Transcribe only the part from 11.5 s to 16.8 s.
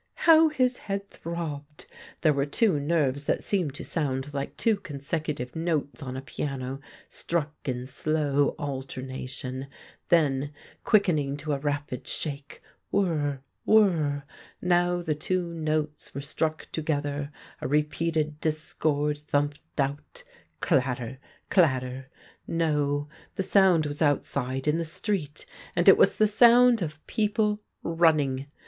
a rapid shake— whirr! whirr! Now the two notes were struck